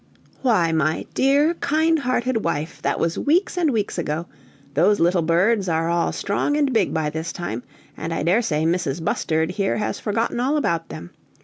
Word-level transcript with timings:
"Why, 0.41 0.71
my 0.71 1.05
dear, 1.13 1.53
kind 1.53 1.99
hearted 1.99 2.43
wife, 2.43 2.81
that 2.81 2.99
was 2.99 3.19
weeks 3.19 3.55
and 3.55 3.69
weeks 3.69 3.99
ago! 3.99 4.25
Those 4.73 4.99
little 4.99 5.21
birds 5.21 5.69
are 5.69 5.89
all 5.89 6.11
strong 6.11 6.57
and 6.57 6.73
big 6.73 6.91
by 6.91 7.11
this 7.11 7.31
time, 7.31 7.61
and 7.95 8.11
I 8.11 8.23
dare 8.23 8.41
say 8.41 8.65
Mrs. 8.65 9.05
Bustard 9.05 9.51
here 9.51 9.77
has 9.77 9.99
forgotten 9.99 10.39
all 10.39 10.57
about 10.57 10.89
them. 10.89 11.11